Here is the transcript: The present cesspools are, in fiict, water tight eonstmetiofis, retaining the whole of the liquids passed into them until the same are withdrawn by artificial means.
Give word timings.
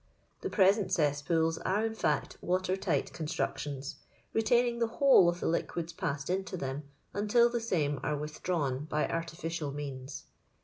The 0.41 0.49
present 0.49 0.91
cesspools 0.91 1.59
are, 1.59 1.85
in 1.85 1.93
fiict, 1.93 2.35
water 2.41 2.75
tight 2.75 3.13
eonstmetiofis, 3.13 3.97
retaining 4.33 4.79
the 4.79 4.87
whole 4.87 5.29
of 5.29 5.39
the 5.39 5.47
liquids 5.47 5.93
passed 5.93 6.27
into 6.27 6.57
them 6.57 6.85
until 7.13 7.51
the 7.51 7.61
same 7.61 7.99
are 8.01 8.17
withdrawn 8.17 8.85
by 8.85 9.07
artificial 9.07 9.71
means. 9.71 10.23